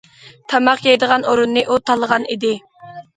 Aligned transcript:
تاماق 0.53 0.79
يەيدىغان 0.87 1.25
ئورۇننى 1.31 1.63
ئۇ 1.73 1.77
تاللىغان 1.91 2.25
ئىدى. 2.37 2.55